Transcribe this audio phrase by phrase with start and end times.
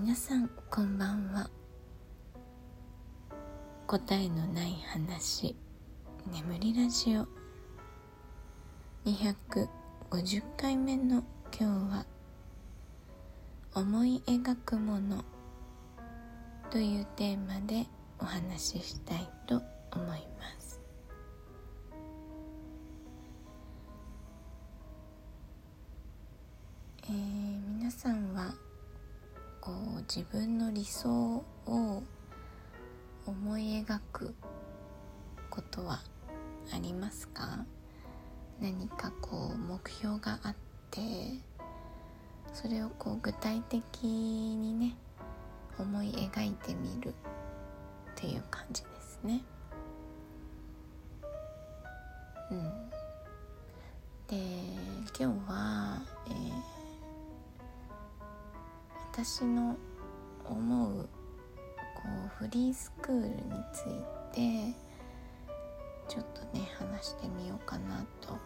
[0.00, 1.50] 皆さんこんばんは。
[3.88, 5.56] 答えのない話
[6.32, 7.26] 眠りラジオ。
[9.04, 9.68] 250
[10.56, 12.06] 回目の今日は
[13.74, 15.24] 思い描くもの
[16.70, 17.84] というテーマで
[18.20, 20.80] お話ししたいと思います。
[27.02, 28.67] えー、皆さんは
[29.60, 32.02] こう自分の理想を
[33.26, 34.34] 思い描く
[35.50, 36.00] ことは
[36.72, 37.64] ありますか？
[38.60, 40.54] 何かこう目標があっ
[40.90, 41.00] て
[42.52, 44.96] それをこう具体的にね
[45.78, 47.12] 思い描いてみるっ
[48.16, 49.42] ていう感じですね。
[52.50, 52.90] うん、
[54.26, 54.36] で
[55.18, 56.00] 今日は、
[59.20, 59.76] 私の
[60.44, 61.08] 思うこ
[62.40, 63.34] うフリースクールに
[63.72, 63.84] つい
[64.32, 64.72] て
[66.06, 68.38] ちょっとね話してみようかなと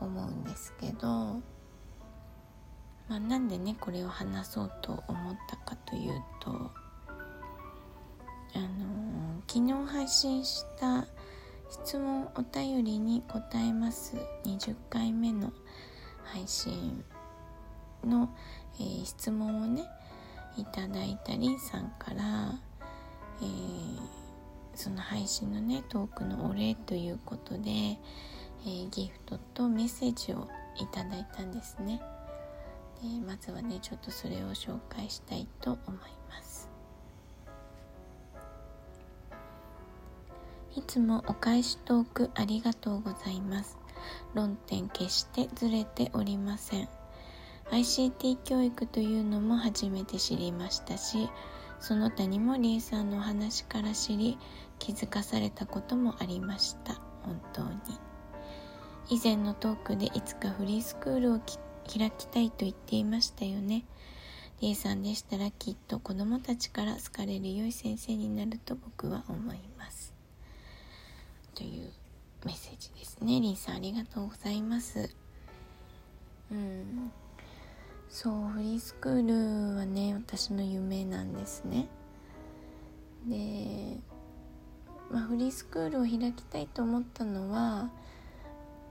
[0.00, 1.40] 思うんですけど
[3.08, 6.52] まあ、なんでねこれを話そうと思ったかというとあ
[8.58, 11.06] の昨日配信した
[11.70, 15.52] 質問お便りに答えます20回目の
[16.24, 17.04] 配信
[18.06, 18.34] の、
[18.78, 19.84] えー、質問をね
[20.56, 22.60] いただいたりさんから、
[23.40, 24.00] えー、
[24.74, 32.00] その配信のねトークのお礼ということで、えー、ギフトとメッセージをいただいたんですね。
[33.02, 36.68] えー、まずはねちょっとそれを紹介したいと思います。
[40.76, 43.78] いつもお返しトークありがとうございます。
[44.34, 46.99] 論点決してずれておりません。
[47.70, 51.28] ICT 教育というのも初めて知りましたし
[51.78, 54.38] その他にもりえさんのお話から知り
[54.78, 58.10] 気づかされたこともありました本当に
[59.10, 61.40] 以前のトークでいつかフリースクールを
[61.98, 63.84] 開きたいと言っていましたよね。
[64.60, 70.14] リエさんでしたらきっと子供たちから好かれる良い先生になると僕は思います。
[71.56, 71.90] という
[72.44, 73.40] メッセージですね。
[73.40, 75.10] リンさんありがとうございます。
[76.52, 77.10] うん。
[78.10, 81.88] そう、フリースクールはね、私の夢なんですね。
[83.26, 83.98] で、
[85.10, 87.90] まあ、フリースクールを開きたいと思ったのは、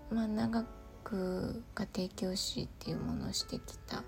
[0.10, 0.64] まあ、長
[1.04, 4.04] く家庭教師っていうものをしてきた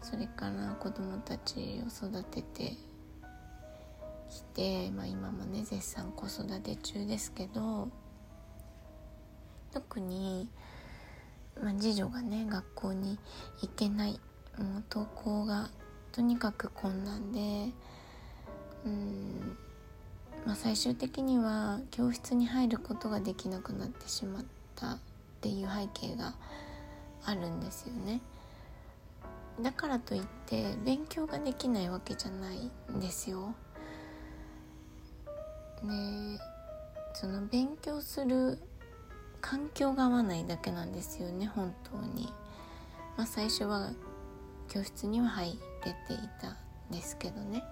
[0.00, 2.76] それから子供たちを育てて
[4.30, 7.88] きて、まあ、今もね絶賛子育て中ですけど
[9.72, 10.48] 特に、
[11.70, 13.18] あ、次女がね学校に
[13.62, 14.12] 行けない
[14.58, 15.70] もう登校が
[16.12, 17.72] とにかく困難で
[18.84, 19.56] うん、
[20.46, 24.44] まあ、最終的には教室に入ることができなくなってしまっ
[24.76, 24.98] たっ
[25.40, 26.34] ていう背景が
[27.24, 28.20] あるんですよね。
[29.62, 33.54] だからといって勉強ができないわけじゃないんですよ。
[35.82, 36.38] ね
[37.14, 38.58] その勉強する
[39.40, 42.32] 環境が合わないだけなんですよね本当に。
[43.16, 43.90] まあ、最初は
[44.68, 46.56] 教室には入れていたん
[46.90, 47.62] ですけどね。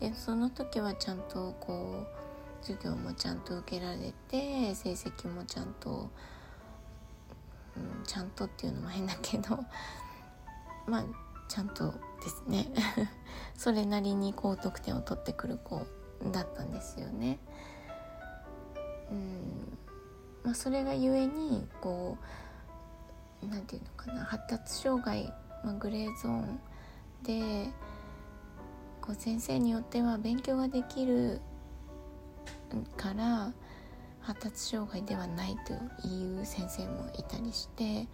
[0.00, 2.06] でその時はちゃんとこ
[2.62, 6.10] う授業もちゃんと受けられて成績もちゃんと
[7.78, 9.58] うん、ちゃんとっていうのも変だけど
[10.86, 11.04] まあ
[11.48, 12.66] ちゃんとですね
[13.56, 15.86] それなりに高得点を取ってくる子
[16.32, 17.38] だったんですよね。
[19.10, 19.78] うん
[20.44, 22.16] まあ、それがゆえにこ
[23.42, 25.32] う何て言うのかな発達障害、
[25.64, 26.60] まあ、グレーゾーン
[27.22, 27.70] で
[29.00, 31.40] こう先生によっては勉強ができる
[32.96, 33.52] から
[34.20, 38.06] 発達障害ではないという先生もいたりして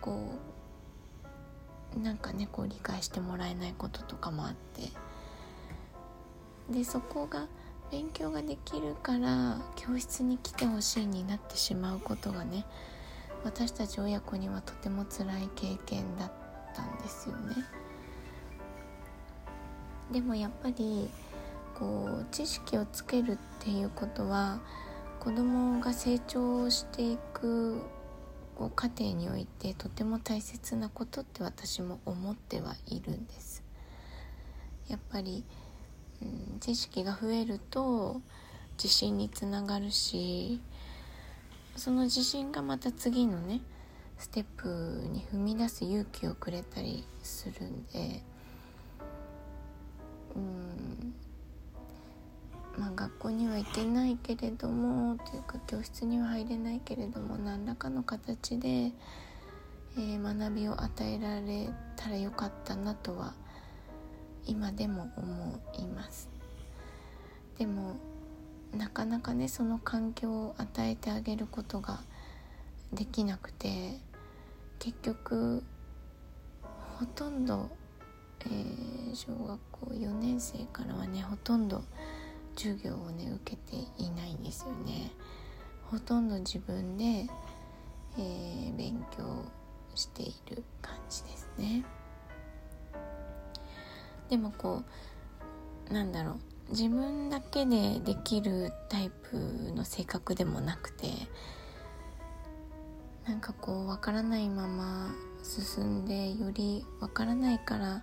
[0.00, 0.38] こ
[1.96, 4.90] うなんかねこう理解してもらえないこととかもあって。
[6.70, 7.46] でそこが
[7.92, 12.64] 勉強ができるから教室に来てほしいになってしまうことがね
[13.44, 16.32] 私たち親子にはとても辛い経験だっ
[16.74, 17.56] たんですよね。
[20.10, 21.10] でもやっぱり
[21.78, 24.60] こう知識をつけるっていうことは
[25.20, 27.82] 子供が成長していく
[28.56, 33.62] こう過程においてとても大切なことって私も思ってはいるんです
[34.88, 35.44] やっぱり、
[36.60, 38.20] 知識が増えると
[38.82, 40.60] 自信につながるし
[41.76, 43.60] その自信がまた次のね
[44.18, 44.68] ステップ
[45.10, 48.22] に踏み出す勇気をくれたりするんで
[50.36, 51.14] うん
[52.78, 63.51] まあ学校には行けないけれどもというか教室には入れないけれども何らかの形で、えー、学びを与えられたらよかったなとは思います
[64.46, 66.28] 今でも思います。
[67.58, 67.96] でも
[68.76, 72.00] なかなかねその環境を与えてあげることが
[72.92, 73.98] できなくて
[74.78, 75.62] 結局
[76.98, 77.70] ほとんど、
[78.40, 81.82] えー、小学校4年生からはねほとんど
[82.56, 85.10] 授業をね受けていないんですよね。
[85.90, 89.44] ほとんど自分で、えー、勉強
[89.94, 91.84] している感じですね。
[94.32, 94.82] でもこ
[95.90, 96.36] うなんだろう。
[96.70, 99.36] 自分だけでできるタイプ
[99.76, 101.06] の性格でもなくて
[103.26, 108.02] なんかこう分からないまま進んでより分からないから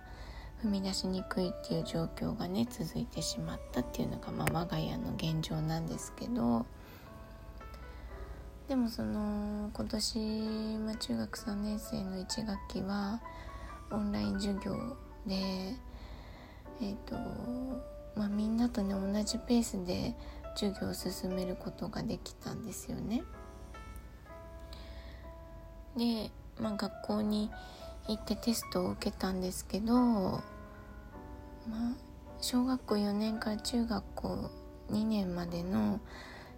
[0.62, 6.64] 踏み出しにくいっていう状況がね続いてしまったっていうのが、まあ、我が家の現状なんですけど
[8.68, 10.18] でもその今年、
[10.78, 13.20] まあ、中学3年生の1学期は
[13.90, 14.76] オンライン授業
[15.26, 15.74] で
[16.80, 17.16] えっ、ー、と
[18.16, 20.14] まあ、みんなとね同じペースで
[20.54, 23.22] 授業を進めることができたんですよね。
[25.96, 26.30] で、
[26.60, 27.50] まあ、学校に
[28.08, 30.42] 行ってテストを受けたんですけど、まあ、
[32.40, 34.50] 小学校4年から中学校
[34.90, 36.00] 2年までの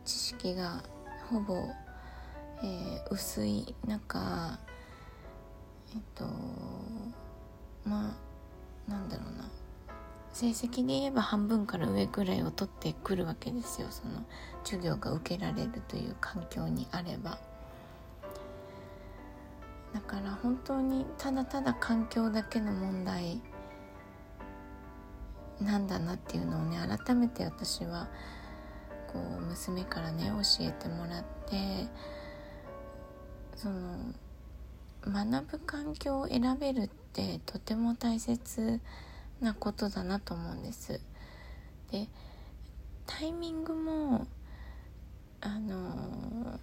[0.05, 0.83] 知識が
[1.31, 1.57] ほぼ、
[2.63, 4.59] えー、薄い中
[5.95, 6.25] えっと
[7.85, 8.15] ま
[8.89, 9.62] あなんだろうな
[10.32, 13.88] 成績で言えば半分から上くらいを取ってくるわけですよ。
[13.90, 14.25] その
[14.64, 17.38] 授業が受けられるという環境にあれば。
[19.93, 23.43] だから本当にただただ環境だけの問題
[25.61, 28.08] なんだなっていうのをね改めて私は
[29.12, 31.88] こう娘からね教えてもらって
[33.55, 33.99] その
[35.05, 38.78] 学ぶ環境を選べるってとても大切な
[39.43, 41.00] なことだなと思うんです。
[41.91, 42.09] で
[43.06, 44.27] タイミングも
[45.41, 46.59] あの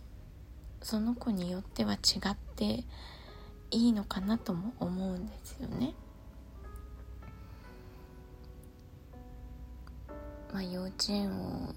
[0.81, 1.97] その子によっては違
[2.29, 2.83] って
[3.71, 5.93] いいのかなとも思うんですよね。
[10.51, 11.75] まあ、幼稚園を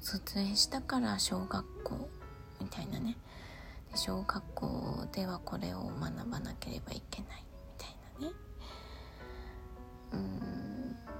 [0.00, 2.08] 卒園したから小学校
[2.60, 3.16] みたいなね
[3.90, 8.43] で小学校ではこれを学ばなければいけないみたいなね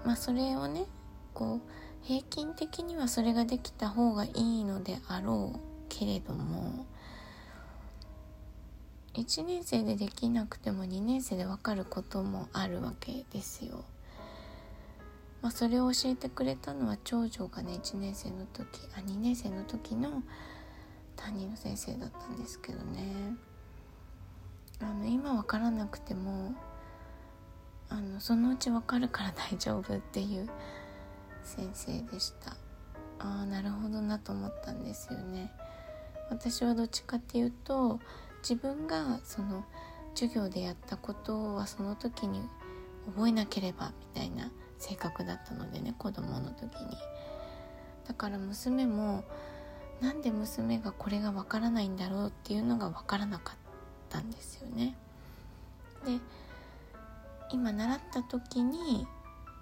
[0.05, 0.87] まあそれをね
[1.33, 5.59] こう平均的にはそれができた方がいいのであろう
[5.89, 6.87] けれども
[9.15, 13.85] 1年生でできなくても2年生で分かることもあるわけですよ。
[15.41, 20.23] まあ、それを教えてくれたのは長女がね1年生の時あ2年生の時の
[21.17, 23.37] 担任の先生だったんですけどね
[24.81, 26.55] あの今分からなくても
[27.94, 30.49] あのそのうち分かるから大丈夫っていう
[31.44, 32.50] 先生でした。
[33.20, 35.52] ああなるほどなと思ったんですよね。
[36.29, 38.00] 私はどっちかっていうと
[38.43, 39.64] 自分がその
[40.14, 42.41] 授業でやったことはその時に
[43.06, 46.96] 覚えなければみたいな性格だったのでね子供の時に。
[48.08, 49.22] だから娘も
[50.01, 53.56] なんで娘がこれがわからないんだろうっていうのがわからなかっ
[54.08, 54.96] たんですよね。
[56.05, 56.19] で
[57.51, 59.06] 今習った時に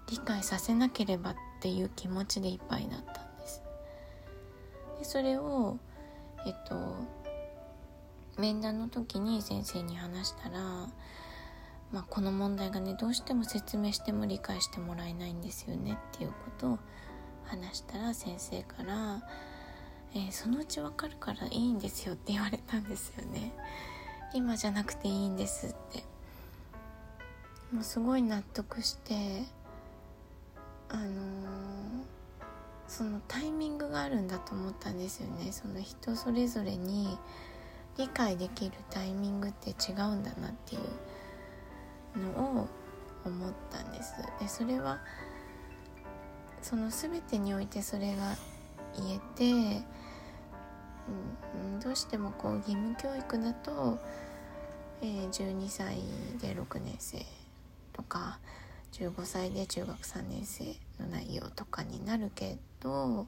[0.09, 3.62] 理解させなければっていう気持ちでいっぱいだったんです
[4.99, 5.79] でそれを
[6.47, 6.77] えっと
[8.39, 10.59] 面談の時に先生に話したら、
[11.93, 16.79] まあ、この問題がねどうしても説明しても理解してもらえないんですよねっていうことを
[17.45, 19.23] 話したら先生から
[20.15, 23.53] 「えー、そのうちわかるからいいんですよ」って言われたんですよね。
[24.35, 26.05] 今じゃなくていいんですって
[27.73, 29.45] もうすごい納得して
[30.91, 31.09] あのー、
[32.87, 35.52] そのタイミングがあるんだと思ったんですよね。
[35.52, 37.17] その人それぞれに
[37.97, 42.69] 理解できるタイミングって違うんだなっていうのを
[43.25, 44.14] 思ったんです。
[44.38, 45.00] でそれは
[46.61, 48.37] その全てにおいてそれが
[48.97, 49.83] 言えて、
[51.64, 53.99] うん、どうしてもこう義務教育だと、
[55.00, 55.97] えー、12歳
[56.41, 57.25] で6年生
[57.93, 58.39] とか
[58.93, 60.65] 15歳で中学3年生
[61.01, 63.27] の内容とかになるけど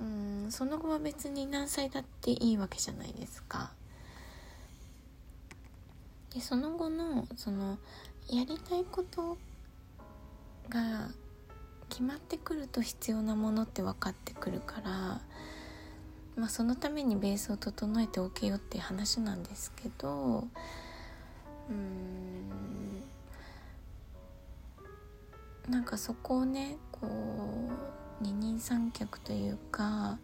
[0.00, 3.70] うんその後は別に何歳だっていいわけじゃないですか。
[6.34, 7.78] でその後のその
[8.28, 9.36] やりたいこと
[10.68, 11.08] が
[11.90, 15.20] 決まってくると必要なものって分かってくるから、
[16.36, 20.38] まあ、そのためにベースを整えておけよって話なんですけど
[21.68, 23.02] うーん
[25.68, 30.18] なんかそこをねこう二人三脚というか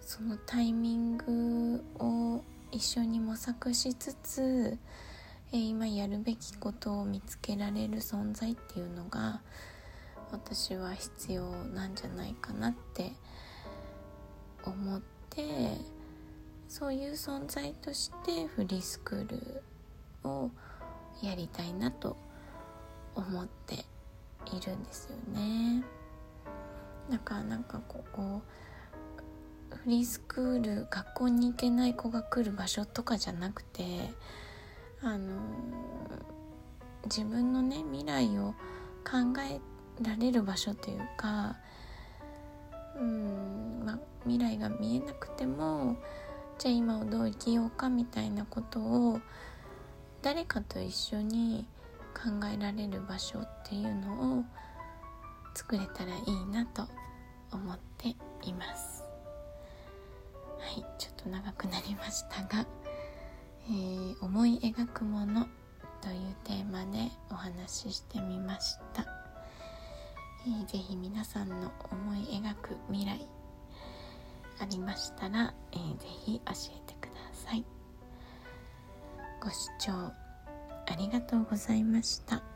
[0.00, 4.78] そのタイミングを一緒に模索しつつ、
[5.52, 9.40] えー、今やるべきことを見つけられる存在っていうのが
[10.30, 13.12] 私は必要なんじゃないかなって
[14.64, 15.76] 思って
[16.68, 19.62] そういう存在としてフリースクール
[20.28, 20.50] を
[21.22, 22.16] やりたいなと
[23.18, 25.82] 思っているんですよね。
[27.10, 28.42] だからなんかここ
[29.84, 34.10] フリースクール学校に行けない子が来る場所とかじゃなくて
[35.02, 35.36] あの
[37.04, 38.54] 自分のね未来を
[39.04, 39.60] 考え
[40.02, 41.56] られる場所というか
[42.98, 45.96] うん、ま、未来が見えなくても
[46.58, 49.20] じゃあ今をどう生きようかみたいなことを
[50.22, 51.66] 誰かと一緒に
[52.18, 54.44] 考えられる場所っていうのを
[55.54, 56.86] 作れたらいいなと
[57.52, 58.08] 思って
[58.42, 59.04] います。
[60.58, 62.66] はいちょっと長くなりましたが、
[63.68, 65.46] えー、思い描くもの
[66.00, 69.06] というテーマでお話ししてみました、
[70.46, 73.26] えー、ぜひ皆さんの思い描く未来
[74.60, 77.64] ありましたら、えー、ぜひ教えてください。
[79.40, 80.12] ご視聴
[80.90, 82.47] ありがとうございました。